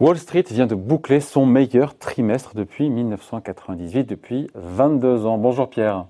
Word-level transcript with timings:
Wall 0.00 0.16
Street 0.16 0.44
vient 0.50 0.66
de 0.66 0.74
boucler 0.74 1.20
son 1.20 1.44
meilleur 1.44 1.96
trimestre 1.98 2.52
depuis 2.54 2.88
1998, 2.88 4.04
depuis 4.04 4.46
22 4.54 5.26
ans. 5.26 5.36
Bonjour 5.36 5.68
Pierre. 5.68 6.06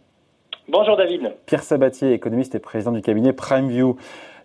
Bonjour 0.69 0.97
David. 0.97 1.35
Pierre 1.47 1.65
Sabatier, 1.65 2.13
économiste 2.13 2.55
et 2.55 2.61
président 2.61 2.93
du 2.93 3.03
cabinet 3.03 3.33
PrimeView. 3.33 3.97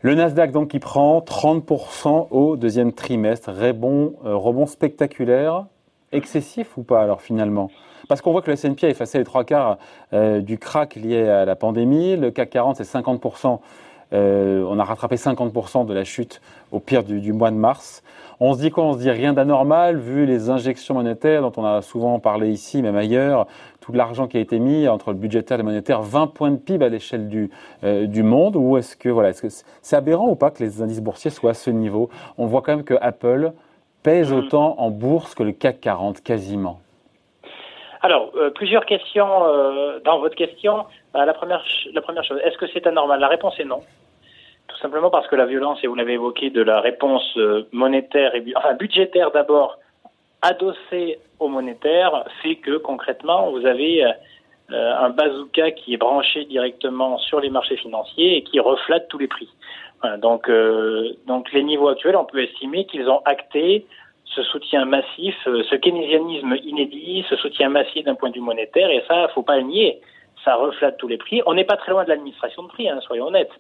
Le 0.01 0.15
Nasdaq 0.15 0.51
donc 0.51 0.69
qui 0.69 0.79
prend 0.79 1.19
30% 1.19 2.29
au 2.31 2.57
deuxième 2.57 2.91
trimestre. 2.91 3.51
Rebond, 3.51 4.15
euh, 4.25 4.35
rebond 4.35 4.65
spectaculaire, 4.65 5.67
excessif 6.11 6.77
ou 6.77 6.83
pas 6.83 7.01
alors 7.01 7.21
finalement? 7.21 7.69
Parce 8.07 8.21
qu'on 8.21 8.31
voit 8.31 8.41
que 8.41 8.47
le 8.47 8.53
S&P 8.53 8.85
a 8.85 8.89
effacé 8.89 9.17
les 9.17 9.23
trois 9.23 9.43
quarts 9.43 9.77
euh, 10.13 10.41
du 10.41 10.57
crack 10.57 10.95
lié 10.95 11.27
à 11.27 11.45
la 11.45 11.55
pandémie. 11.55 12.15
Le 12.15 12.31
CAC 12.31 12.51
40 12.51 12.77
c'est 12.77 12.83
50%. 12.83 13.59
Euh, 14.13 14.63
on 14.69 14.77
a 14.77 14.83
rattrapé 14.83 15.15
50% 15.15 15.85
de 15.85 15.93
la 15.93 16.03
chute 16.03 16.41
au 16.71 16.79
pire 16.79 17.03
du 17.03 17.33
mois 17.33 17.49
de 17.51 17.55
mars. 17.55 18.03
On 18.39 18.53
se 18.53 18.59
dit 18.59 18.69
quoi? 18.69 18.83
On 18.83 18.93
se 18.93 18.99
dit 18.99 19.09
rien 19.09 19.33
d'anormal 19.33 19.97
vu 19.97 20.25
les 20.25 20.49
injections 20.49 20.93
monétaires 20.93 21.41
dont 21.41 21.53
on 21.55 21.65
a 21.65 21.81
souvent 21.81 22.19
parlé 22.19 22.49
ici, 22.49 22.81
même 22.81 22.97
ailleurs, 22.97 23.47
tout 23.79 23.93
l'argent 23.93 24.27
qui 24.27 24.37
a 24.37 24.41
été 24.41 24.59
mis 24.59 24.87
entre 24.87 25.11
le 25.11 25.17
budgétaire 25.17 25.55
et 25.55 25.59
le 25.59 25.63
monétaire, 25.63 26.01
20 26.01 26.27
points 26.27 26.51
de 26.51 26.57
PIB 26.57 26.85
à 26.85 26.89
l'échelle 26.89 27.29
du, 27.29 27.49
euh, 27.83 28.07
du 28.07 28.23
monde 28.23 28.57
Ou 28.57 28.77
est-ce 28.77 28.97
que 28.97 29.09
voilà, 29.09 29.29
est-ce 29.29 29.41
que 29.41 29.47
c'est 29.81 29.95
aberrant 29.95 30.29
ou 30.29 30.35
pas 30.35 30.51
que 30.51 30.61
les 30.61 30.81
indices 30.81 31.01
boursiers 31.01 31.31
soient 31.31 31.51
à 31.51 31.53
ce 31.53 31.69
niveau? 31.69 32.09
On 32.37 32.45
voit 32.45 32.61
quand 32.61 32.75
même 32.75 32.83
que 32.83 32.95
Apple 32.99 33.53
pèse 34.05 34.31
mm. 34.31 34.37
autant 34.37 34.75
en 34.77 34.89
bourse 34.91 35.35
que 35.35 35.43
le 35.43 35.51
CAC 35.51 35.81
40, 35.81 36.21
quasiment. 36.21 36.79
Alors, 38.01 38.31
euh, 38.35 38.51
plusieurs 38.51 38.85
questions 38.85 39.45
euh, 39.45 39.99
dans 40.05 40.19
votre 40.19 40.35
question. 40.35 40.85
la, 41.15 41.33
première, 41.33 41.63
la 41.91 42.01
première 42.01 42.23
chose, 42.23 42.39
est-ce 42.45 42.57
que 42.57 42.67
c'est 42.71 42.85
anormal? 42.85 43.19
La 43.19 43.27
réponse 43.27 43.59
est 43.59 43.65
non. 43.65 43.81
Tout 44.67 44.77
simplement 44.77 45.09
parce 45.09 45.27
que 45.27 45.35
la 45.35 45.47
violence, 45.47 45.79
et 45.83 45.87
vous 45.87 45.95
l'avez 45.95 46.13
évoqué, 46.13 46.51
de 46.51 46.61
la 46.61 46.81
réponse 46.81 47.25
euh, 47.37 47.67
monétaire, 47.71 48.35
et, 48.35 48.43
enfin 48.55 48.75
budgétaire 48.75 49.31
d'abord, 49.31 49.79
adossée 50.43 51.17
au 51.39 51.47
monétaire, 51.47 52.25
fait 52.43 52.57
que 52.57 52.77
concrètement, 52.77 53.49
vous 53.49 53.65
avez 53.65 54.05
euh, 54.71 54.95
un 54.99 55.09
bazooka 55.09 55.71
qui 55.71 55.93
est 55.93 55.97
branché 55.97 56.45
directement 56.45 57.19
sur 57.19 57.39
les 57.39 57.49
marchés 57.49 57.77
financiers 57.77 58.37
et 58.37 58.43
qui 58.43 58.59
reflète 58.59 59.07
tous 59.09 59.19
les 59.19 59.27
prix. 59.27 59.49
Donc, 60.17 60.49
euh, 60.49 61.13
donc 61.27 61.51
les 61.51 61.63
niveaux 61.63 61.89
actuels, 61.89 62.15
on 62.15 62.25
peut 62.25 62.43
estimer 62.43 62.85
qu'ils 62.85 63.09
ont 63.09 63.21
acté 63.25 63.85
ce 64.25 64.43
soutien 64.43 64.85
massif, 64.85 65.35
ce 65.45 65.75
keynésianisme 65.75 66.55
inédit, 66.63 67.25
ce 67.29 67.35
soutien 67.37 67.69
massif 67.69 68.03
d'un 68.05 68.15
point 68.15 68.29
de 68.29 68.35
vue 68.35 68.41
monétaire, 68.41 68.89
et 68.89 69.03
ça, 69.07 69.27
faut 69.29 69.43
pas 69.43 69.57
le 69.57 69.63
nier. 69.63 70.01
Ça 70.43 70.55
reflète 70.55 70.97
tous 70.97 71.07
les 71.07 71.17
prix. 71.17 71.41
On 71.45 71.53
n'est 71.53 71.63
pas 71.63 71.77
très 71.77 71.91
loin 71.91 72.03
de 72.03 72.09
l'administration 72.09 72.63
de 72.63 72.67
prix, 72.67 72.89
hein, 72.89 72.99
soyons 73.01 73.27
honnêtes 73.27 73.51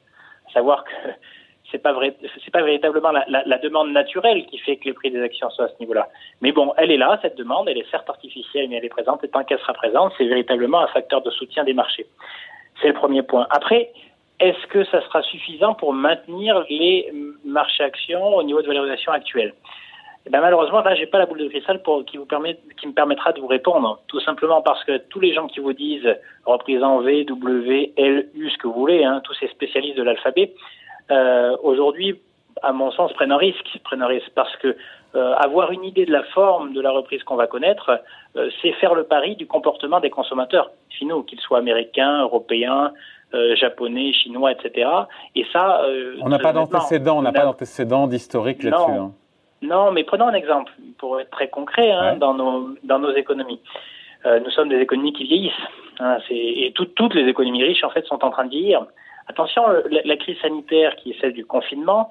savoir 0.55 0.83
que 0.83 0.91
c'est 1.71 1.79
pas 1.79 1.93
vrai, 1.93 2.15
c'est 2.43 2.51
pas 2.51 2.63
véritablement 2.63 3.11
la, 3.11 3.57
demande 3.57 3.91
naturelle 3.91 4.45
qui 4.45 4.57
fait 4.59 4.77
que 4.77 4.85
les 4.85 4.93
prix 4.93 5.11
des 5.11 5.21
actions 5.21 5.49
soient 5.49 5.65
à 5.65 5.69
ce 5.69 5.79
niveau-là. 5.79 6.07
Mais 6.41 6.51
bon, 6.51 6.73
elle 6.77 6.91
est 6.91 6.97
là, 6.97 7.19
cette 7.21 7.37
demande, 7.37 7.67
elle 7.67 7.77
est 7.77 7.89
certes 7.89 8.09
artificielle, 8.09 8.69
mais 8.69 8.77
elle 8.77 8.85
est 8.85 8.89
présente, 8.89 9.23
et 9.23 9.27
tant 9.27 9.43
qu'elle 9.43 9.59
sera 9.59 9.73
présente, 9.73 10.13
c'est 10.17 10.25
véritablement 10.25 10.79
un 10.79 10.87
facteur 10.87 11.21
de 11.21 11.31
soutien 11.31 11.63
des 11.63 11.73
marchés. 11.73 12.05
C'est 12.81 12.89
le 12.89 12.93
premier 12.93 13.23
point. 13.23 13.47
Après, 13.49 13.91
est-ce 14.39 14.67
que 14.67 14.83
ça 14.85 15.01
sera 15.01 15.21
suffisant 15.23 15.73
pour 15.73 15.93
maintenir 15.93 16.65
les 16.69 17.11
marchés 17.45 17.83
actions 17.83 18.35
au 18.35 18.43
niveau 18.43 18.61
de 18.61 18.67
valorisation 18.67 19.11
actuelle? 19.11 19.53
Eh 20.27 20.31
ben 20.31 20.41
malheureusement, 20.41 20.81
là, 20.81 20.95
j'ai 20.95 21.05
pas 21.05 21.19
la 21.19 21.27
boule 21.27 21.37
de 21.37 21.47
cristal 21.47 21.83
pour, 21.83 22.03
qui 22.03 22.17
vous 22.17 22.25
permet, 22.25 22.57
qui 22.79 22.87
me 22.87 22.93
permettra 22.93 23.31
de 23.31 23.39
vous 23.39 23.47
répondre. 23.47 23.99
Tout 24.07 24.19
simplement 24.21 24.61
parce 24.61 24.83
que 24.83 24.97
tous 24.97 25.19
les 25.19 25.33
gens 25.33 25.45
qui 25.45 25.59
vous 25.59 25.73
disent 25.73 26.09
reprise 26.45 26.81
en 26.83 26.99
V, 27.01 27.25
W, 27.25 27.93
L, 27.95 28.29
U, 28.33 28.49
ce 28.49 28.57
que 28.57 28.67
vous 28.67 28.73
voulez, 28.73 29.03
hein, 29.03 29.21
tous 29.23 29.35
ces 29.35 29.47
spécialistes 29.49 29.97
de 29.97 30.03
l'alphabet, 30.03 30.53
euh, 31.11 31.55
aujourd'hui, 31.61 32.19
à 32.63 32.71
mon 32.71 32.89
sens, 32.91 33.13
prennent 33.13 33.31
un 33.31 33.37
risque, 33.37 33.79
prennent 33.83 34.01
un 34.01 34.07
risque 34.07 34.31
parce 34.33 34.55
que 34.57 34.75
euh, 35.15 35.33
avoir 35.35 35.71
une 35.71 35.83
idée 35.83 36.07
de 36.07 36.11
la 36.11 36.23
forme 36.23 36.73
de 36.73 36.81
la 36.81 36.89
reprise 36.89 37.23
qu'on 37.23 37.35
va 37.35 37.45
connaître, 37.45 38.01
euh, 38.35 38.49
c'est 38.61 38.71
faire 38.73 38.95
le 38.95 39.03
pari 39.03 39.35
du 39.35 39.45
comportement 39.45 39.99
des 39.99 40.09
consommateurs 40.09 40.71
finaux, 40.89 41.21
qu'ils 41.21 41.39
soient 41.39 41.59
américains, 41.59 42.23
européens, 42.23 42.91
euh, 43.35 43.55
japonais, 43.55 44.13
chinois, 44.13 44.51
etc. 44.51 44.89
Et 45.35 45.45
ça, 45.51 45.81
euh, 45.83 46.15
on 46.21 46.29
n'a 46.29 46.39
pas 46.39 46.53
d'antécédent, 46.53 47.17
on 47.17 47.21
n'a 47.21 47.33
pas 47.33 47.43
d'antécédent 47.43 48.07
d'historique 48.07 48.63
là-dessus. 48.63 48.91
Hein. 48.91 49.11
Non, 49.61 49.91
mais 49.91 50.03
prenons 50.03 50.27
un 50.27 50.33
exemple 50.33 50.71
pour 50.97 51.19
être 51.19 51.31
très 51.31 51.49
concret 51.49 51.91
hein, 51.91 52.15
dans 52.17 52.33
nos 52.33 52.75
dans 52.83 52.99
nos 52.99 53.13
économies. 53.13 53.59
Euh, 54.25 54.39
nous 54.39 54.49
sommes 54.51 54.69
des 54.69 54.79
économies 54.79 55.13
qui 55.13 55.25
vieillissent. 55.25 55.53
Hein, 55.99 56.17
et 56.29 56.73
toutes 56.73 57.13
les 57.13 57.27
économies 57.27 57.63
riches 57.63 57.83
en 57.83 57.89
fait 57.89 58.05
sont 58.05 58.23
en 58.23 58.29
train 58.29 58.45
de 58.45 58.51
vieillir. 58.51 58.85
Attention, 59.27 59.63
la, 59.89 60.17
crise 60.17 60.37
sanitaire 60.39 60.95
qui 60.97 61.11
est 61.11 61.19
celle 61.19 61.33
du 61.33 61.45
confinement, 61.45 62.09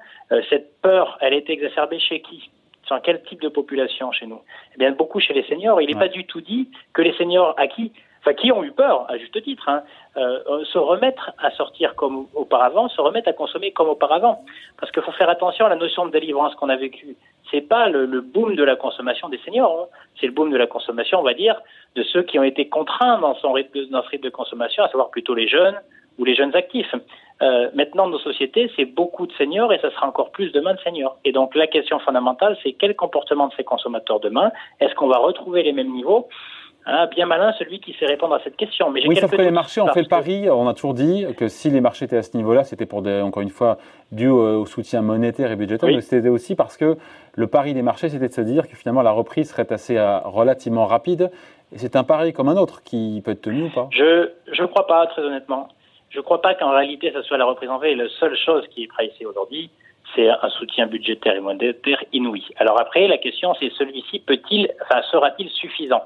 cette 0.49 0.81
peur, 0.81 1.17
elle 1.21 1.33
est 1.33 1.49
exacerbée 1.49 1.99
chez 1.99 2.19
qui? 2.19 2.49
Sur 2.85 3.01
quel 3.01 3.23
type 3.23 3.41
de 3.41 3.47
population 3.47 4.11
chez 4.11 4.27
nous? 4.27 4.41
Eh 4.75 4.79
bien, 4.79 4.91
beaucoup 4.91 5.21
chez 5.21 5.33
les 5.33 5.43
seniors. 5.43 5.81
Il 5.81 5.87
n'est 5.87 5.99
pas 5.99 6.09
du 6.09 6.25
tout 6.25 6.41
dit 6.41 6.69
que 6.93 7.01
les 7.01 7.13
seniors 7.13 7.53
à 7.57 7.67
qui 7.67 7.93
qui 8.33 8.51
ont 8.51 8.63
eu 8.63 8.71
peur, 8.71 9.05
à 9.09 9.17
juste 9.17 9.41
titre, 9.43 9.69
hein, 9.69 9.83
euh, 10.17 10.63
se 10.65 10.77
remettre 10.77 11.31
à 11.37 11.51
sortir 11.51 11.95
comme 11.95 12.27
auparavant, 12.33 12.89
se 12.89 13.01
remettre 13.01 13.29
à 13.29 13.33
consommer 13.33 13.71
comme 13.71 13.89
auparavant. 13.89 14.43
Parce 14.79 14.91
qu'il 14.91 15.03
faut 15.03 15.11
faire 15.11 15.29
attention 15.29 15.65
à 15.65 15.69
la 15.69 15.75
notion 15.75 16.05
de 16.05 16.11
délivrance 16.11 16.55
qu'on 16.55 16.69
a 16.69 16.75
vécue 16.75 17.15
c'est 17.51 17.61
pas 17.61 17.89
le, 17.89 18.05
le, 18.05 18.21
boom 18.21 18.55
de 18.55 18.63
la 18.63 18.75
consommation 18.75 19.29
des 19.29 19.37
seniors, 19.39 19.81
hein. 19.81 19.97
c'est 20.19 20.27
le 20.27 20.33
boom 20.33 20.51
de 20.51 20.57
la 20.57 20.67
consommation, 20.67 21.19
on 21.19 21.23
va 21.23 21.33
dire, 21.33 21.61
de 21.95 22.03
ceux 22.03 22.23
qui 22.23 22.39
ont 22.39 22.43
été 22.43 22.67
contraints 22.69 23.19
dans, 23.19 23.35
son 23.35 23.51
rythme, 23.51 23.85
dans 23.91 24.03
ce 24.03 24.09
rythme 24.09 24.25
de 24.25 24.29
consommation, 24.29 24.83
à 24.83 24.87
savoir 24.87 25.09
plutôt 25.09 25.35
les 25.35 25.47
jeunes 25.47 25.79
ou 26.17 26.25
les 26.25 26.35
jeunes 26.35 26.55
actifs. 26.55 26.93
Euh, 27.41 27.69
maintenant, 27.73 28.07
nos 28.07 28.19
sociétés, 28.19 28.71
c'est 28.75 28.85
beaucoup 28.85 29.27
de 29.27 29.33
seniors 29.33 29.73
et 29.73 29.79
ça 29.79 29.91
sera 29.91 30.07
encore 30.07 30.31
plus 30.31 30.51
demain 30.51 30.73
de 30.73 30.79
seniors. 30.79 31.17
Et 31.25 31.33
donc, 31.33 31.53
la 31.55 31.67
question 31.67 31.99
fondamentale, 31.99 32.57
c'est 32.63 32.73
quel 32.73 32.95
comportement 32.95 33.47
de 33.47 33.53
ces 33.55 33.63
consommateurs 33.63 34.21
demain 34.21 34.51
Est-ce 34.79 34.95
qu'on 34.95 35.07
va 35.07 35.17
retrouver 35.17 35.61
les 35.63 35.73
mêmes 35.73 35.91
niveaux 35.91 36.29
ah, 36.87 37.07
bien 37.07 37.25
malin 37.25 37.51
celui 37.57 37.79
qui 37.79 37.93
sait 37.93 38.05
répondre 38.05 38.35
à 38.35 38.39
cette 38.43 38.57
question. 38.57 38.91
Mais 38.91 39.07
oui, 39.07 39.15
sauf 39.15 39.31
que 39.31 39.37
les 39.37 39.49
marchés 39.49 39.81
ont 39.81 39.87
fait 39.87 40.03
le 40.03 40.07
pari. 40.07 40.49
On 40.49 40.67
a 40.67 40.73
toujours 40.75 40.93
dit 40.93 41.25
que 41.35 41.47
si 41.47 41.71
les 41.71 41.81
marchés 41.81 42.05
étaient 42.05 42.17
à 42.17 42.21
ce 42.21 42.37
niveau-là, 42.37 42.63
c'était 42.63 42.85
pour 42.85 43.01
des, 43.01 43.21
encore 43.21 43.41
une 43.41 43.49
fois 43.49 43.77
dû 44.11 44.27
au, 44.27 44.65
soutien 44.67 45.01
monétaire 45.01 45.51
et 45.51 45.55
budgétaire, 45.55 45.89
mais 45.89 46.01
c'était 46.01 46.29
aussi 46.29 46.55
parce 46.55 46.77
que 46.77 46.97
le 47.33 47.47
pari 47.47 47.73
des 47.73 47.81
marchés, 47.81 48.09
c'était 48.09 48.27
de 48.27 48.33
se 48.33 48.41
dire 48.41 48.67
que 48.67 48.75
finalement 48.75 49.01
la 49.01 49.11
reprise 49.11 49.49
serait 49.49 49.71
assez 49.73 49.97
euh, 49.97 50.19
relativement 50.19 50.85
rapide. 50.85 51.31
Et 51.73 51.79
c'est 51.79 51.95
un 51.95 52.03
pari 52.03 52.33
comme 52.33 52.49
un 52.49 52.57
autre 52.57 52.83
qui 52.83 53.21
peut 53.25 53.31
être 53.31 53.41
tenu 53.41 53.63
ou 53.63 53.69
pas 53.69 53.87
Je 53.91 54.29
ne 54.61 54.65
crois 54.67 54.85
pas, 54.85 55.07
très 55.07 55.23
honnêtement. 55.23 55.69
Je 56.09 56.19
ne 56.19 56.23
crois 56.23 56.41
pas 56.41 56.53
qu'en 56.53 56.69
réalité, 56.69 57.11
ça 57.11 57.23
soit 57.23 57.37
la 57.37 57.45
reprise 57.45 57.69
en 57.69 57.79
V. 57.79 57.95
La 57.95 58.07
seule 58.19 58.37
chose 58.37 58.63
qui 58.69 58.83
est 58.83 58.87
pricée 58.87 59.25
aujourd'hui, 59.25 59.71
c'est 60.15 60.29
un 60.29 60.49
soutien 60.49 60.85
budgétaire 60.85 61.35
et 61.35 61.39
monétaire 61.39 62.03
inouï. 62.13 62.43
Alors 62.57 62.79
après, 62.79 63.07
la 63.07 63.17
question, 63.17 63.53
c'est 63.59 63.71
celui-ci 63.73 64.19
peut-il, 64.19 64.69
enfin, 64.83 65.01
sera-t-il 65.11 65.49
suffisant? 65.49 66.03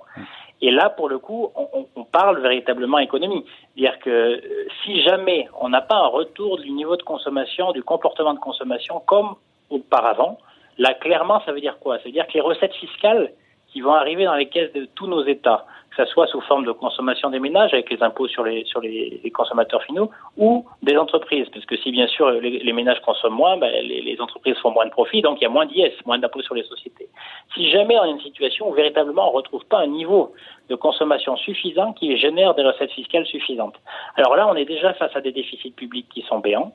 Et 0.62 0.72
là, 0.72 0.90
pour 0.90 1.08
le 1.08 1.20
coup, 1.20 1.52
on, 1.56 2.04
parle 2.04 2.42
véritablement 2.42 2.98
économie. 2.98 3.46
C'est-à-dire 3.76 4.00
que 4.00 4.10
euh, 4.10 4.68
si 4.84 5.02
jamais 5.04 5.48
on 5.62 5.70
n'a 5.70 5.82
pas 5.82 5.96
un 5.96 6.08
retour 6.08 6.58
du 6.58 6.72
niveau 6.72 6.98
de 6.98 7.04
consommation, 7.04 7.72
du 7.72 7.84
comportement 7.84 8.34
de 8.34 8.40
consommation 8.40 9.00
comme 9.06 9.36
auparavant, 9.70 10.40
là, 10.78 10.96
clairement, 10.96 11.40
ça 11.46 11.52
veut 11.52 11.62
dire 11.62 11.78
quoi? 11.80 11.98
Ça 12.00 12.06
veut 12.06 12.12
dire 12.12 12.28
que 12.28 12.34
les 12.34 12.42
recettes 12.42 12.74
fiscales 12.74 13.32
qui 13.68 13.82
vont 13.82 13.94
arriver 13.94 14.26
dans 14.26 14.36
les 14.36 14.50
caisses 14.50 14.74
de 14.74 14.86
tous 14.96 15.08
nos 15.08 15.24
États, 15.26 15.66
ce 16.06 16.12
soit 16.12 16.28
sous 16.28 16.42
forme 16.42 16.66
de 16.66 16.72
consommation 16.72 17.30
des 17.30 17.40
ménages 17.40 17.74
avec 17.74 17.90
les 17.90 18.02
impôts 18.02 18.28
sur 18.28 18.44
les 18.44 18.64
sur 18.66 18.80
les, 18.82 19.32
consommateurs 19.34 19.84
finaux 19.84 20.10
ou 20.38 20.66
des 20.82 20.98
entreprises, 20.98 21.48
parce 21.54 21.66
que 21.66 21.78
si 21.78 21.92
bien 21.92 22.08
sûr 22.08 22.32
les, 22.32 22.74
ménages 22.74 23.02
consomment 23.02 23.36
moins, 23.36 23.58
ben, 23.58 23.72
les, 23.84 24.18
entreprises 24.20 24.58
font 24.58 24.72
moins 24.72 24.86
de 24.86 24.92
profit, 24.92 25.22
donc 25.22 25.40
il 25.40 25.44
y 25.44 25.48
a 25.48 25.50
moins 25.50 25.66
d'IS, 25.66 25.94
moins 26.06 26.18
d'impôts 26.18 26.42
sur 26.42 26.56
les 26.56 26.64
sociétés. 26.64 27.10
Si 27.54 27.70
jamais 27.70 27.98
on 28.00 28.04
a 28.04 28.08
une 28.08 28.22
situation 28.22 28.70
où 28.70 28.74
véritablement 28.74 29.30
on 29.30 29.32
retrouve 29.32 29.66
pas 29.66 29.80
un 29.80 29.88
niveau 29.88 30.34
de 30.70 30.76
consommation 30.76 31.36
suffisant 31.38 31.94
qui 31.94 32.16
génère 32.18 32.54
des 32.56 32.64
recettes 32.64 32.92
fiscales 32.92 33.26
suffisantes, 33.26 33.76
alors 34.16 34.36
là 34.36 34.48
on 34.48 34.56
est 34.56 34.66
déjà 34.66 34.94
face 34.94 35.16
à 35.16 35.22
des 35.22 35.32
déficits 35.32 35.72
publics 35.72 36.08
qui 36.14 36.22
sont 36.24 36.40
béants. 36.40 36.74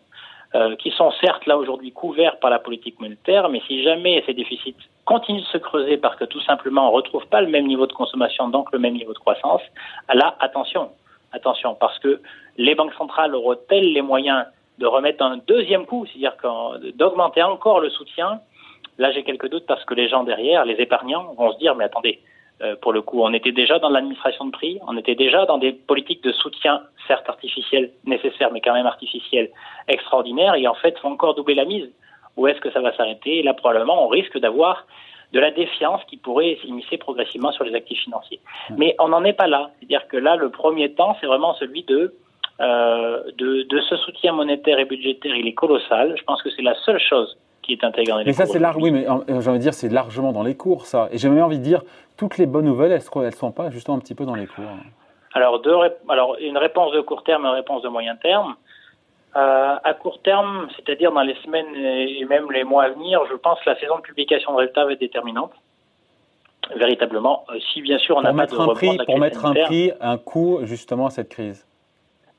Euh, 0.56 0.77
qui 0.77 0.93
sont 0.93 1.11
certes 1.21 1.47
là 1.47 1.59
aujourd'hui 1.59 1.91
couverts 1.91 2.39
par 2.39 2.49
la 2.49 2.61
politique 2.61 3.01
monétaire, 3.01 3.49
mais 3.49 3.61
si 3.67 3.83
jamais 3.83 4.23
ces 4.25 4.35
déficits 4.35 4.77
continuent 5.05 5.41
de 5.41 5.47
se 5.47 5.59
creuser 5.59 5.97
parce 5.97 6.15
que 6.15 6.27
tout 6.27 6.41
simplement 6.43 6.87
on 6.87 6.91
ne 6.93 6.95
retrouve 6.95 7.27
pas 7.27 7.41
le 7.41 7.49
même 7.49 7.67
niveau 7.67 7.89
de 7.89 7.93
consommation, 7.93 8.47
donc 8.47 8.71
le 8.71 8.79
même 8.79 8.95
niveau 8.95 9.12
de 9.12 9.19
croissance, 9.19 9.62
là, 10.12 10.37
attention, 10.39 10.91
attention, 11.33 11.75
parce 11.75 11.99
que 11.99 12.21
les 12.56 12.77
banques 12.77 12.95
centrales 12.95 13.35
auront-elles 13.35 13.93
les 13.93 14.01
moyens 14.01 14.47
de 14.79 14.87
remettre 14.87 15.25
un 15.25 15.39
deuxième 15.39 15.87
coup, 15.87 16.06
c'est-à-dire 16.06 16.37
d'augmenter 16.95 17.43
encore 17.43 17.81
le 17.81 17.91
soutien? 17.91 18.39
Là, 18.99 19.11
j'ai 19.11 19.25
quelques 19.25 19.49
doutes 19.49 19.67
parce 19.67 19.85
que 19.85 19.95
les 19.95 20.09
gens 20.09 20.23
derrière, 20.23 20.65
les 20.65 20.77
épargnants, 20.77 21.35
vont 21.37 21.53
se 21.53 21.59
dire, 21.59 21.75
mais 21.75 21.83
attendez, 21.83 22.21
pour 22.81 22.93
le 22.93 23.02
coup. 23.02 23.22
On 23.22 23.32
était 23.32 23.52
déjà 23.52 23.78
dans 23.78 23.90
l'administration 23.90 24.46
de 24.46 24.50
prix, 24.50 24.78
on 24.87 24.96
était 24.96 25.14
déjà 25.14 25.46
dans 25.46 25.58
des 25.58 25.72
politiques 25.72 26.22
de 26.22 26.32
soutien, 26.32 26.82
certes 27.06 27.28
artificielles, 27.28 27.90
nécessaires, 28.05 28.50
mais 28.52 28.61
quand 28.61 28.72
même 28.72 28.87
artificielles, 28.87 29.50
extraordinaires, 29.88 30.55
et 30.55 30.66
en 30.66 30.75
fait, 30.75 30.99
faut 30.99 31.08
encore 31.08 31.34
doubler 31.34 31.55
la 31.55 31.64
mise. 31.64 31.90
Où 32.37 32.46
est-ce 32.46 32.61
que 32.61 32.70
ça 32.72 32.81
va 32.81 32.94
s'arrêter? 32.96 33.43
Là, 33.43 33.55
probablement, 33.55 34.05
on 34.05 34.08
risque 34.08 34.38
d'avoir 34.38 34.87
de 35.32 35.40
la 35.40 35.50
défiance 35.50 36.00
qui 36.08 36.16
pourrait 36.16 36.58
s'immiscer 36.62 36.96
progressivement 36.96 37.52
sur 37.52 37.64
les 37.64 37.75
actifs 37.75 38.00
financiers. 38.00 38.40
Mais 38.76 38.94
on 38.99 39.08
n'en 39.08 39.25
est 39.25 39.32
pas 39.32 39.46
là. 39.46 39.70
C'est-à-dire 39.78 40.06
que 40.08 40.16
là, 40.16 40.37
le 40.37 40.50
premier 40.50 40.93
temps, 40.93 41.16
c'est 41.20 41.26
vraiment 41.26 41.55
celui 41.55 41.82
de 41.84 42.14
de, 42.61 43.62
de, 43.62 43.81
ce 43.81 43.96
soutien 43.96 44.32
monétaire 44.32 44.78
et 44.78 44.84
budgétaire, 44.84 45.34
il 45.34 45.49
est 45.49 45.55
colossal. 45.55 46.14
Je 46.16 46.22
pense 46.22 46.40
que 46.40 46.50
c'est 46.50 46.62
la 46.62 46.76
seule 46.84 47.00
chose 47.00 47.37
qui 47.64 47.72
est 47.72 47.84
intégrée 47.84 48.12
dans 48.12 48.19
les 48.19 48.25
mais 48.25 48.32
ça, 48.32 48.46
c'est 48.46 48.58
large, 48.58 48.76
oui, 48.78 48.90
mais 48.90 49.05
j'ai 49.05 49.50
envie 49.50 49.58
de 49.58 49.62
dire, 49.62 49.75
c'est 49.75 49.88
largement 49.88 50.32
dans 50.32 50.43
les 50.43 50.56
cours, 50.56 50.87
ça. 50.87 51.08
Et 51.12 51.19
j'ai 51.19 51.28
même 51.28 51.43
envie 51.43 51.58
de 51.58 51.64
dire, 51.64 51.82
toutes 52.16 52.38
les 52.38 52.46
bonnes 52.46 52.66
nouvelles, 52.66 52.99
qu'elles 53.12 53.22
ne 53.22 53.31
sont 53.31 53.52
pas 53.52 53.70
justement 53.70 53.96
un 53.96 54.00
petit 54.00 54.14
peu 54.14 54.25
dans 54.25 54.34
les 54.34 54.46
cours 54.46 54.64
alors, 55.34 55.58
deux, 55.61 55.75
alors, 56.08 56.37
une 56.40 56.56
réponse 56.56 56.93
de 56.93 57.00
court 57.00 57.25
terme 57.25 57.44
et 57.44 57.49
une 57.49 57.55
réponse 57.55 57.82
de 57.82 57.88
moyen 57.88 58.14
terme. 58.16 58.55
Euh, 59.37 59.75
à 59.82 59.94
court 59.94 60.22
terme, 60.22 60.69
c'est-à-dire 60.76 61.11
dans 61.11 61.22
les 61.22 61.34
semaines 61.44 61.75
et 61.75 62.25
même 62.25 62.52
les 62.52 62.62
mois 62.62 62.84
à 62.84 62.90
venir, 62.90 63.20
je 63.28 63.34
pense 63.34 63.58
que 63.61 63.69
la 63.69 63.78
saison 63.81 63.96
de 63.96 64.02
publication 64.02 64.52
de 64.52 64.58
résultats 64.58 64.84
va 64.84 64.93
être 64.93 65.00
déterminante. 65.00 65.50
Véritablement, 66.76 67.44
euh, 67.50 67.58
si 67.72 67.82
bien 67.82 67.99
sûr 67.99 68.16
on 68.16 68.22
n'a 68.22 68.32
pas 68.32 68.46
de 68.46 68.55
un 68.56 68.75
prix, 68.75 68.96
Pour 69.05 69.19
mettre 69.19 69.44
un 69.44 69.55
prix, 69.55 69.90
un 70.00 70.19
coût 70.19 70.61
justement 70.62 71.06
à 71.06 71.11
cette 71.11 71.31
crise. 71.31 71.66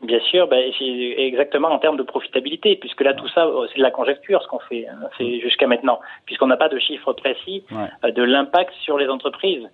Bien 0.01 0.19
sûr, 0.19 0.47
ben, 0.47 0.71
c'est 0.77 1.15
exactement 1.17 1.69
en 1.69 1.79
termes 1.79 1.97
de 1.97 2.03
profitabilité, 2.03 2.75
puisque 2.75 3.01
là 3.01 3.13
tout 3.13 3.27
ça, 3.29 3.45
euh, 3.45 3.65
c'est 3.71 3.77
de 3.77 3.83
la 3.83 3.91
conjecture 3.91 4.41
ce 4.43 4.47
qu'on 4.47 4.59
fait, 4.59 4.87
hein, 4.87 4.97
c'est 5.17 5.39
jusqu'à 5.39 5.67
maintenant, 5.67 5.99
puisqu'on 6.25 6.47
n'a 6.47 6.57
pas 6.57 6.69
de 6.69 6.77
chiffres 6.79 7.13
précis 7.13 7.63
de 8.03 8.23
l'impact 8.23 8.73
sur 8.81 8.97
les 8.97 9.07
entreprises. 9.07 9.67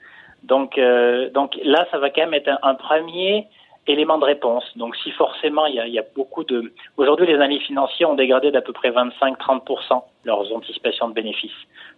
Donc, 0.43 0.79
donc 1.33 1.55
là, 1.63 1.85
ça 1.91 1.99
va 1.99 2.09
quand 2.09 2.21
même 2.21 2.33
être 2.33 2.49
un 2.63 2.73
premier 2.73 3.47
élément 3.87 4.17
de 4.17 4.25
réponse. 4.25 4.63
Donc 4.75 4.95
si 4.97 5.11
forcément 5.11 5.65
il 5.65 5.75
y 5.75 5.79
a, 5.79 5.87
il 5.87 5.93
y 5.93 5.99
a 5.99 6.03
beaucoup 6.15 6.43
de... 6.43 6.73
Aujourd'hui, 6.97 7.25
les 7.25 7.35
analystes 7.35 7.67
financiers 7.67 8.05
ont 8.05 8.13
dégradé 8.13 8.51
d'à 8.51 8.61
peu 8.61 8.73
près 8.73 8.91
25-30% 8.91 10.03
leurs 10.25 10.55
anticipations 10.55 11.09
de 11.09 11.13
bénéfices 11.13 11.51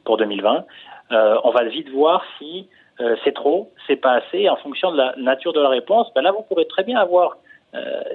pour 0.06 0.18
2020. 0.18 0.66
Euh, 1.12 1.38
on 1.44 1.52
va 1.52 1.64
vite 1.66 1.90
voir 1.90 2.24
si 2.38 2.68
euh, 3.00 3.16
c'est 3.24 3.34
trop, 3.34 3.72
c'est 3.88 3.98
pas 3.98 4.14
assez. 4.14 4.50
En 4.50 4.56
fonction 4.58 4.92
de 4.92 4.98
la 4.98 5.14
nature 5.18 5.54
de 5.54 5.60
la 5.60 5.70
réponse, 5.70 6.08
ben 6.16 6.22
là, 6.22 6.32
vous 6.32 6.44
pourrez 6.44 6.66
très 6.66 6.84
bien 6.84 6.98
avoir 6.98 7.32
euh, 7.32 7.36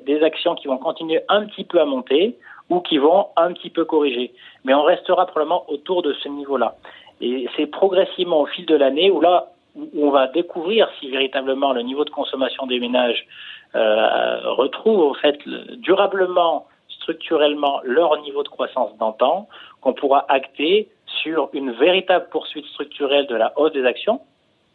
des 0.06 0.22
actions 0.22 0.54
qui 0.54 0.68
vont 0.68 0.78
continuer 0.78 1.20
un 1.28 1.44
petit 1.46 1.64
peu 1.64 1.80
à 1.80 1.84
monter 1.84 2.38
ou 2.70 2.80
qui 2.80 2.98
vont 2.98 3.28
un 3.36 3.52
petit 3.52 3.70
peu 3.70 3.84
corriger. 3.84 4.32
Mais 4.64 4.74
on 4.74 4.82
restera 4.82 5.26
probablement 5.26 5.64
autour 5.68 6.02
de 6.02 6.12
ce 6.12 6.28
niveau-là. 6.28 6.76
Et 7.20 7.48
c'est 7.56 7.66
progressivement 7.66 8.40
au 8.40 8.46
fil 8.46 8.66
de 8.66 8.76
l'année 8.76 9.10
où 9.10 9.20
là, 9.20 9.48
où 9.76 10.06
on 10.06 10.10
va 10.10 10.26
découvrir 10.28 10.88
si 10.98 11.10
véritablement 11.10 11.72
le 11.72 11.82
niveau 11.82 12.04
de 12.04 12.10
consommation 12.10 12.66
des 12.66 12.80
ménages 12.80 13.26
euh, 13.74 14.40
retrouvent 14.52 15.10
en 15.10 15.14
fait 15.14 15.38
durablement, 15.76 16.66
structurellement 16.88 17.80
leur 17.84 18.20
niveau 18.22 18.42
de 18.42 18.48
croissance 18.48 18.96
d'antan, 18.98 19.48
qu'on 19.80 19.92
pourra 19.92 20.24
acter 20.28 20.88
sur 21.22 21.50
une 21.52 21.72
véritable 21.72 22.28
poursuite 22.30 22.66
structurelle 22.66 23.26
de 23.26 23.34
la 23.34 23.52
hausse 23.56 23.72
des 23.72 23.84
actions, 23.84 24.20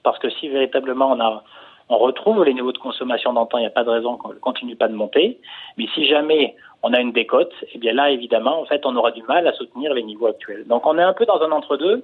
parce 0.03 0.19
que 0.19 0.29
si 0.29 0.49
véritablement 0.49 1.11
on 1.11 1.19
a 1.19 1.43
on 1.93 1.97
retrouve 1.97 2.43
les 2.43 2.53
niveaux 2.53 2.71
de 2.71 2.77
consommation 2.77 3.33
d'antan, 3.33 3.59
il 3.59 3.61
n'y 3.61 3.67
a 3.67 3.71
pas 3.71 3.83
de 3.83 3.89
raison 3.89 4.17
qu'on 4.17 4.29
ne 4.29 4.39
continue 4.39 4.75
pas 4.75 4.87
de 4.87 4.95
monter. 4.95 5.39
Mais 5.77 5.85
si 5.93 6.07
jamais 6.07 6.55
on 6.81 6.93
a 6.93 6.99
une 6.99 7.11
décote, 7.11 7.53
eh 7.73 7.77
bien 7.77 7.93
là, 7.93 8.09
évidemment, 8.09 8.59
en 8.59 8.65
fait, 8.65 8.85
on 8.85 8.95
aura 8.95 9.11
du 9.11 9.23
mal 9.23 9.47
à 9.47 9.53
soutenir 9.53 9.93
les 9.93 10.03
niveaux 10.03 10.27
actuels. 10.27 10.65
Donc 10.67 10.85
on 10.85 10.97
est 10.97 11.03
un 11.03 11.13
peu 11.13 11.25
dans 11.25 11.41
un 11.41 11.51
entre-deux. 11.51 12.03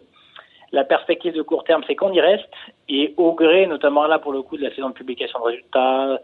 La 0.72 0.84
perspective 0.84 1.34
de 1.34 1.42
court 1.42 1.64
terme, 1.64 1.84
c'est 1.88 1.96
qu'on 1.96 2.14
y 2.14 2.22
reste, 2.22 2.54
et 2.88 3.16
au 3.18 3.34
gré, 3.34 3.66
notamment 3.66 4.06
là 4.06 4.20
pour 4.20 4.32
le 4.32 4.44
coup 4.44 4.56
de 4.56 4.62
la 4.62 4.70
saison 4.76 4.90
de 4.90 4.94
publication 4.94 5.40
de 5.40 5.46
résultats, 5.46 6.20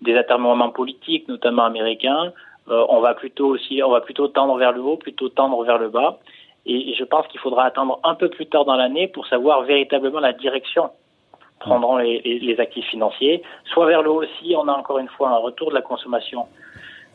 des 0.00 0.16
atermoiements 0.16 0.70
politiques, 0.70 1.28
notamment 1.28 1.64
américains, 1.64 2.32
euh, 2.70 2.86
on 2.88 3.00
va 3.00 3.14
plutôt 3.14 3.48
aussi, 3.48 3.82
on 3.82 3.90
va 3.90 4.00
plutôt 4.00 4.28
tendre 4.28 4.56
vers 4.56 4.72
le 4.72 4.80
haut, 4.80 4.96
plutôt 4.96 5.28
tendre 5.28 5.62
vers 5.64 5.78
le 5.78 5.90
bas. 5.90 6.18
Et, 6.64 6.94
je 6.94 7.04
pense 7.04 7.26
qu'il 7.28 7.40
faudra 7.40 7.64
attendre 7.64 8.00
un 8.04 8.14
peu 8.14 8.28
plus 8.28 8.46
tard 8.46 8.64
dans 8.64 8.76
l'année 8.76 9.08
pour 9.08 9.26
savoir 9.26 9.62
véritablement 9.62 10.20
la 10.20 10.32
direction 10.32 10.90
prendront 11.60 11.98
les, 11.98 12.20
les, 12.22 12.58
actifs 12.58 12.86
financiers. 12.86 13.42
Soit 13.66 13.86
vers 13.86 14.02
le 14.02 14.10
haut 14.10 14.22
aussi, 14.22 14.54
on 14.56 14.66
a 14.66 14.72
encore 14.72 14.98
une 14.98 15.08
fois 15.08 15.28
un 15.28 15.36
retour 15.36 15.70
de 15.70 15.74
la 15.74 15.82
consommation 15.82 16.46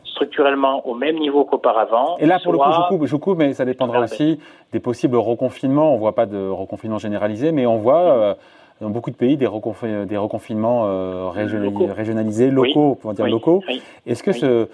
structurellement 0.04 0.86
au 0.86 0.94
même 0.94 1.18
niveau 1.18 1.44
qu'auparavant. 1.44 2.16
Et 2.18 2.26
là, 2.26 2.38
pour 2.42 2.52
le 2.52 2.58
coup, 2.58 2.72
je 2.72 2.88
coupe, 2.88 3.06
je 3.06 3.16
coupe, 3.16 3.38
mais 3.38 3.52
ça 3.52 3.64
dépendra 3.64 4.00
aussi 4.00 4.40
des 4.72 4.80
possibles 4.80 5.16
reconfinements. 5.16 5.90
On 5.92 5.96
ne 5.96 6.00
voit 6.00 6.14
pas 6.14 6.26
de 6.26 6.48
reconfinement 6.48 6.98
généralisé, 6.98 7.52
mais 7.52 7.66
on 7.66 7.76
voit 7.76 8.00
euh, 8.00 8.34
dans 8.80 8.88
beaucoup 8.88 9.10
de 9.10 9.16
pays 9.16 9.36
des, 9.36 9.46
des 9.46 10.16
reconfinements 10.16 10.84
euh, 10.86 11.28
régionalisés, 11.28 12.50
locaux, 12.50 12.94
pour 12.94 13.12
dire 13.12 13.26
locaux. 13.26 13.62
Est-ce 14.06 14.22
que 14.22 14.32
ce, 14.32 14.46
euh, 14.46 14.66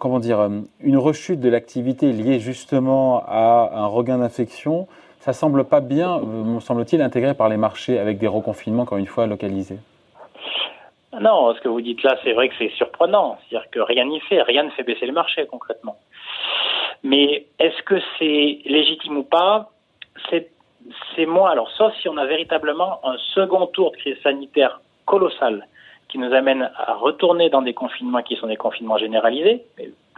comment 0.00 0.18
dire, 0.18 0.48
une 0.80 0.96
rechute 0.96 1.40
de 1.40 1.48
l'activité 1.48 2.12
liée 2.12 2.40
justement 2.40 3.22
à 3.26 3.70
un 3.74 3.86
regain 3.86 4.18
d'infection, 4.18 4.88
ça 5.24 5.32
semble 5.32 5.64
pas 5.64 5.80
bien, 5.80 6.18
me 6.18 6.60
semble-t-il, 6.60 7.00
intégré 7.00 7.32
par 7.32 7.48
les 7.48 7.56
marchés 7.56 7.98
avec 7.98 8.18
des 8.18 8.26
reconfinements, 8.26 8.82
encore 8.82 8.98
une 8.98 9.06
fois, 9.06 9.26
localisés 9.26 9.78
Non, 11.18 11.54
ce 11.54 11.62
que 11.62 11.68
vous 11.68 11.80
dites 11.80 12.02
là, 12.02 12.18
c'est 12.22 12.34
vrai 12.34 12.50
que 12.50 12.54
c'est 12.58 12.70
surprenant. 12.72 13.38
C'est-à-dire 13.48 13.70
que 13.70 13.80
rien 13.80 14.04
n'y 14.04 14.20
fait, 14.20 14.42
rien 14.42 14.64
ne 14.64 14.70
fait 14.72 14.82
baisser 14.82 15.06
le 15.06 15.14
marché 15.14 15.46
concrètement. 15.46 15.96
Mais 17.02 17.46
est-ce 17.58 17.82
que 17.84 17.94
c'est 18.18 18.58
légitime 18.66 19.16
ou 19.16 19.22
pas? 19.22 19.70
C'est 20.28 20.50
c'est 21.16 21.24
moi. 21.24 21.50
Alors, 21.50 21.70
sauf 21.70 21.94
si 22.02 22.08
on 22.10 22.18
a 22.18 22.26
véritablement 22.26 23.00
un 23.02 23.16
second 23.34 23.66
tour 23.68 23.92
de 23.92 23.96
crise 23.96 24.20
sanitaire 24.22 24.82
colossal 25.06 25.66
qui 26.08 26.18
nous 26.18 26.34
amène 26.34 26.70
à 26.76 26.94
retourner 26.94 27.48
dans 27.48 27.62
des 27.62 27.72
confinements 27.72 28.22
qui 28.22 28.36
sont 28.36 28.46
des 28.46 28.56
confinements 28.56 28.98
généralisés. 28.98 29.64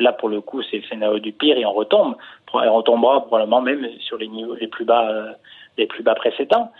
là, 0.01 0.13
pour 0.13 0.29
le 0.29 0.41
coup, 0.41 0.63
c'est 0.63 0.79
le 0.79 0.83
scénario 0.83 1.21
du 1.21 1.33
pire 1.33 1.57
et 1.57 1.65
on 1.65 1.73
retombe. 1.73 2.17
On 2.53 2.75
retombera 2.75 3.27
probablement 3.27 3.61
même 3.61 3.89
sur 4.01 4.19
les 4.19 4.29
niveaux 4.29 4.55
les 4.55 4.69
plus 4.69 4.85
bas, 4.85 5.09
euh, 5.09 5.33
les 5.77 5.87
plus 5.87 6.03
bas 6.03 6.15
précédents. 6.15 6.71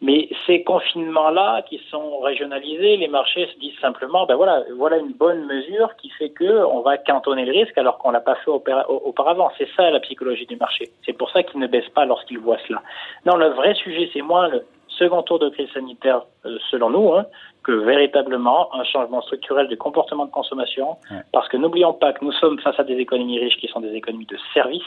Mais 0.00 0.28
ces 0.46 0.64
confinements-là 0.64 1.62
qui 1.62 1.80
sont 1.90 2.18
régionalisés, 2.18 2.98
les 2.98 3.08
marchés 3.08 3.46
se 3.46 3.58
disent 3.58 3.78
simplement, 3.80 4.26
ben 4.26 4.34
voilà, 4.34 4.62
voilà 4.76 4.98
une 4.98 5.12
bonne 5.12 5.46
mesure 5.46 5.96
qui 5.96 6.10
fait 6.10 6.28
que 6.28 6.64
on 6.66 6.80
va 6.80 6.98
cantonner 6.98 7.46
le 7.46 7.52
risque 7.52 7.78
alors 7.78 7.96
qu'on 7.98 8.10
l'a 8.10 8.20
pas 8.20 8.34
fait 8.34 8.50
auparavant. 8.50 9.50
C'est 9.56 9.68
ça 9.76 9.90
la 9.90 10.00
psychologie 10.00 10.46
du 10.46 10.56
marché. 10.56 10.90
C'est 11.06 11.14
pour 11.14 11.30
ça 11.30 11.42
qu'ils 11.42 11.60
ne 11.60 11.66
baissent 11.66 11.88
pas 11.94 12.04
lorsqu'ils 12.04 12.38
voient 12.38 12.58
cela. 12.66 12.82
Non, 13.24 13.36
le 13.36 13.48
vrai 13.50 13.72
sujet, 13.74 14.10
c'est 14.12 14.20
moins 14.20 14.48
le 14.48 14.66
second 14.98 15.22
tour 15.22 15.38
de 15.38 15.48
crise 15.48 15.68
sanitaire, 15.72 16.22
euh, 16.44 16.58
selon 16.70 16.90
nous, 16.90 17.12
hein, 17.12 17.26
que 17.62 17.72
véritablement 17.72 18.74
un 18.74 18.84
changement 18.84 19.22
structurel 19.22 19.68
du 19.68 19.76
comportement 19.76 20.26
de 20.26 20.30
consommation. 20.30 20.96
Parce 21.32 21.48
que 21.48 21.56
n'oublions 21.56 21.94
pas 21.94 22.12
que 22.12 22.24
nous 22.24 22.32
sommes 22.32 22.58
face 22.60 22.78
à 22.78 22.84
des 22.84 22.96
économies 22.96 23.38
riches 23.38 23.56
qui 23.56 23.68
sont 23.68 23.80
des 23.80 23.94
économies 23.94 24.26
de 24.26 24.38
services 24.52 24.82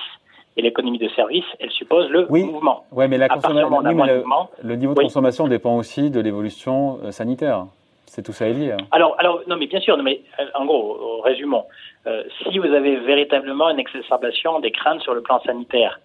et 0.57 0.63
l'économie 0.63 0.97
de 0.97 1.07
service, 1.09 1.45
elle 1.59 1.69
suppose 1.71 2.09
le 2.09 2.25
mouvement. 2.27 2.83
Oui, 2.91 3.07
mais, 3.07 3.17
la 3.17 3.27
le, 3.27 4.75
niveau 4.75 4.95
de 4.95 5.01
consommation 5.01 5.47
dépend 5.47 5.75
aussi 5.77 6.09
de 6.09 6.19
l'évolution 6.19 6.99
euh, 7.03 7.11
sanitaire. 7.11 7.67
C'est 8.07 8.23
tout 8.23 8.31
ça 8.31 8.47
est 8.47 8.53
lié. 8.53 8.75
Alors, 8.91 9.15
alors, 9.19 9.41
non, 9.47 9.57
mais 9.57 9.67
bien 9.67 9.79
sûr, 9.79 10.01
mais 10.01 10.21
euh, 10.39 10.45
en 10.55 10.65
gros, 10.65 11.21
résumons. 11.21 11.65
Euh, 12.07 12.23
si 12.41 12.57
vous 12.57 12.65
avez 12.65 12.95
véritablement 12.95 13.69
une 13.69 13.79
exacerbation 13.79 14.59
des 14.59 14.71
craintes 14.71 15.01
sur 15.01 15.13
le 15.13 15.21
plan 15.21 15.39
sanitaire, 15.41 15.99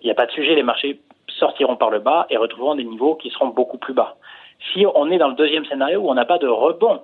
il 0.00 0.06
n'y 0.06 0.10
a 0.10 0.14
pas 0.14 0.26
de 0.26 0.30
sujet, 0.30 0.54
les 0.54 0.62
marchés 0.62 0.98
sortiront 1.38 1.76
par 1.76 1.90
le 1.90 1.98
bas 1.98 2.26
et 2.30 2.36
retrouveront 2.36 2.74
des 2.74 2.84
niveaux 2.84 3.14
qui 3.14 3.30
seront 3.30 3.48
beaucoup 3.48 3.78
plus 3.78 3.94
bas. 3.94 4.16
Si 4.72 4.86
on 4.94 5.10
est 5.10 5.18
dans 5.18 5.28
le 5.28 5.34
deuxième 5.34 5.64
scénario 5.66 6.00
où 6.00 6.10
on 6.10 6.14
n'a 6.14 6.24
pas 6.24 6.38
de 6.38 6.48
rebond 6.48 7.00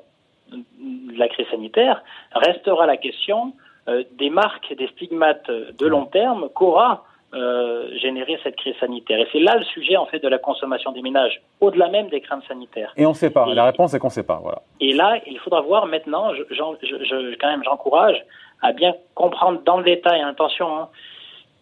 de 0.51 1.19
la 1.19 1.29
crise 1.29 1.47
sanitaire, 1.51 2.03
restera 2.35 2.87
la 2.87 2.97
question 2.97 3.53
euh, 3.89 4.05
des 4.13 4.31
marques, 4.31 4.75
des 4.75 4.89
stigmates 4.89 5.51
de 5.51 5.87
long 5.87 6.07
terme 6.07 6.49
qu'aura 6.55 7.05
euh, 7.35 7.89
généré 7.97 8.39
cette 8.43 8.57
crise 8.57 8.75
sanitaire. 8.79 9.19
Et 9.19 9.27
c'est 9.33 9.41
là 9.41 9.57
le 9.57 9.65
sujet 9.65 9.97
en 9.97 10.05
fait 10.05 10.19
de 10.19 10.29
la 10.29 10.39
consommation 10.39 10.93
des 10.93 11.01
ménages, 11.01 11.41
au-delà 11.61 11.89
même 11.89 12.09
des 12.09 12.21
craintes 12.21 12.45
sanitaires. 12.47 12.93
Et 12.97 13.07
on 13.07 13.11
ne 13.11 13.15
sait 13.15 13.31
pas. 13.31 13.47
la 13.47 13.65
réponse 13.65 13.95
est 13.95 13.99
qu'on 13.99 14.09
ne 14.09 14.13
sait 14.13 14.27
pas. 14.27 14.39
Voilà. 14.43 14.61
Et 14.81 14.93
là, 14.93 15.19
il 15.27 15.39
faudra 15.39 15.63
voir 15.63 15.87
maintenant. 15.87 16.35
Je, 16.35 16.43
je, 16.51 17.35
quand 17.37 17.49
même, 17.49 17.65
j'encourage 17.65 18.23
à 18.61 18.73
bien 18.73 18.95
comprendre 19.15 19.63
dans 19.65 19.79
le 19.79 19.85
détail. 19.85 20.21
Attention, 20.21 20.77
hein, 20.77 20.89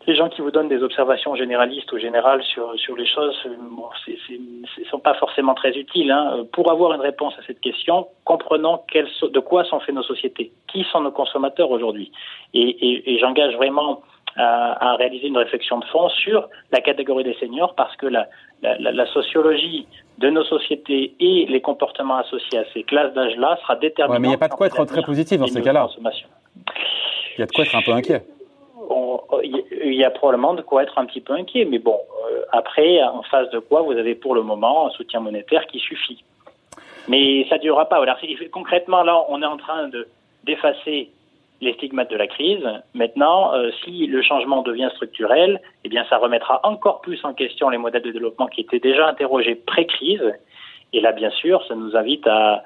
les 0.06 0.16
gens 0.16 0.28
qui 0.28 0.40
vous 0.40 0.50
donnent 0.50 0.68
des 0.68 0.82
observations 0.82 1.34
généralistes 1.34 1.92
ou 1.92 1.98
générales 1.98 2.42
sur, 2.42 2.78
sur 2.78 2.96
les 2.96 3.06
choses 3.06 3.38
bon, 3.70 3.88
ne 4.08 4.84
sont 4.90 4.98
pas 4.98 5.14
forcément 5.14 5.54
très 5.54 5.72
utiles. 5.72 6.10
Hein. 6.10 6.46
Pour 6.52 6.70
avoir 6.70 6.94
une 6.94 7.00
réponse 7.00 7.34
à 7.38 7.42
cette 7.46 7.60
question, 7.60 8.08
comprenons 8.24 8.80
de 8.94 9.40
quoi 9.40 9.64
sont 9.64 9.80
faites 9.80 9.94
nos 9.94 10.02
sociétés, 10.02 10.52
qui 10.68 10.84
sont 10.90 11.00
nos 11.02 11.12
consommateurs 11.12 11.70
aujourd'hui? 11.70 12.10
Et, 12.54 12.60
et, 12.60 13.14
et 13.14 13.18
j'engage 13.18 13.54
vraiment 13.56 14.02
à, 14.36 14.92
à, 14.92 14.96
réaliser 14.96 15.26
une 15.28 15.36
réflexion 15.36 15.78
de 15.78 15.84
fond 15.86 16.08
sur 16.08 16.48
la 16.72 16.80
catégorie 16.80 17.24
des 17.24 17.34
seniors 17.34 17.74
parce 17.74 17.94
que 17.96 18.06
la, 18.06 18.26
la, 18.62 18.78
la 18.78 19.06
sociologie 19.06 19.86
de 20.18 20.30
nos 20.30 20.44
sociétés 20.44 21.14
et 21.20 21.46
les 21.46 21.60
comportements 21.60 22.16
associés 22.16 22.58
à 22.58 22.64
ces 22.72 22.84
classes 22.84 23.12
d'âge-là 23.12 23.58
sera 23.62 23.76
déterminante. 23.76 24.16
Ouais, 24.16 24.20
mais 24.20 24.28
il 24.28 24.30
n'y 24.30 24.34
a 24.34 24.38
pas 24.38 24.48
de 24.48 24.54
quoi 24.54 24.66
être 24.66 24.84
très 24.86 25.02
positif 25.02 25.38
dans 25.38 25.46
ces 25.46 25.60
cas-là. 25.60 25.88
Il 27.36 27.40
y 27.40 27.42
a 27.42 27.46
de 27.46 27.52
quoi 27.52 27.64
être 27.64 27.74
un 27.74 27.82
peu 27.82 27.92
inquiet 27.92 28.22
il 29.42 29.94
y 29.94 30.04
a 30.04 30.10
probablement 30.10 30.54
de 30.54 30.62
quoi 30.62 30.82
être 30.82 30.98
un 30.98 31.06
petit 31.06 31.20
peu 31.20 31.32
inquiet. 31.32 31.64
Mais 31.64 31.78
bon, 31.78 31.98
euh, 32.30 32.42
après, 32.52 33.02
en 33.02 33.22
face 33.22 33.50
de 33.50 33.58
quoi, 33.58 33.82
vous 33.82 33.92
avez 33.92 34.14
pour 34.14 34.34
le 34.34 34.42
moment 34.42 34.86
un 34.86 34.90
soutien 34.90 35.20
monétaire 35.20 35.66
qui 35.66 35.78
suffit. 35.78 36.22
Mais 37.08 37.46
ça 37.48 37.56
ne 37.56 37.60
durera 37.60 37.88
pas. 37.88 38.04
Concrètement, 38.52 39.02
là, 39.02 39.24
on 39.28 39.42
est 39.42 39.46
en 39.46 39.56
train 39.56 39.88
de 39.88 40.06
d'effacer 40.44 41.10
les 41.60 41.74
stigmates 41.74 42.10
de 42.10 42.16
la 42.16 42.26
crise. 42.26 42.66
Maintenant, 42.94 43.52
euh, 43.52 43.70
si 43.84 44.06
le 44.06 44.22
changement 44.22 44.62
devient 44.62 44.88
structurel, 44.94 45.60
eh 45.84 45.88
bien, 45.88 46.04
ça 46.08 46.16
remettra 46.16 46.60
encore 46.62 47.02
plus 47.02 47.22
en 47.24 47.34
question 47.34 47.68
les 47.68 47.76
modèles 47.76 48.02
de 48.02 48.10
développement 48.10 48.46
qui 48.46 48.62
étaient 48.62 48.78
déjà 48.78 49.06
interrogés 49.06 49.54
pré-crise. 49.54 50.34
Et 50.92 51.00
là, 51.00 51.12
bien 51.12 51.30
sûr, 51.30 51.62
ça 51.68 51.74
nous 51.74 51.96
invite 51.96 52.26
à, 52.26 52.62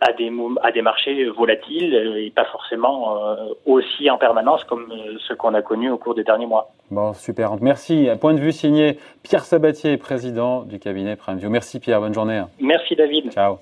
à, 0.00 0.12
des, 0.12 0.30
à 0.62 0.72
des 0.72 0.82
marchés 0.82 1.24
volatiles 1.26 1.94
et 1.94 2.30
pas 2.30 2.44
forcément 2.46 3.18
aussi 3.66 4.10
en 4.10 4.18
permanence 4.18 4.64
comme 4.64 4.92
ce 5.26 5.34
qu'on 5.34 5.54
a 5.54 5.62
connu 5.62 5.90
au 5.90 5.98
cours 5.98 6.14
des 6.14 6.24
derniers 6.24 6.46
mois. 6.46 6.70
Bon, 6.90 7.12
super. 7.12 7.52
Merci. 7.60 8.08
Point 8.20 8.34
de 8.34 8.40
vue 8.40 8.52
signé 8.52 8.98
Pierre 9.22 9.44
Sabatier, 9.44 9.96
président 9.96 10.62
du 10.62 10.78
cabinet 10.78 11.16
PrimeView. 11.16 11.50
Merci 11.50 11.80
Pierre, 11.80 12.00
bonne 12.00 12.14
journée. 12.14 12.42
Merci 12.60 12.96
David. 12.96 13.32
Ciao. 13.32 13.58